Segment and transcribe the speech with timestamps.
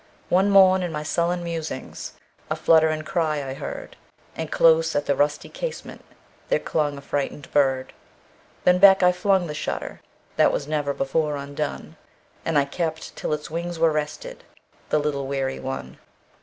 [0.29, 3.97] One morn, in my sullen musings,A flutter and cry I heard;
[4.35, 7.93] And close at the rusty casementThere clung a frightened bird.
[8.63, 11.97] Then back I flung the shutterThat was never before undone,
[12.43, 14.39] And I kept till its wings were restedThe
[14.99, 15.99] little weary one.